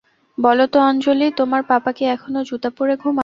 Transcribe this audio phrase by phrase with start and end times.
[0.37, 3.17] বলো তো অঞ্জলি, তোমার পাপা কি এখনো জুতা পরে ঘুমায়?